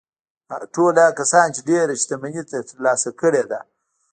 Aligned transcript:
ټول 0.73 0.93
هغه 1.03 1.13
کسان 1.19 1.47
چې 1.55 1.61
ډېره 1.69 1.93
شتمني 2.01 2.41
يې 2.51 2.61
ترلاسه 2.69 3.09
کړې 3.21 3.43
ده. 3.51 3.59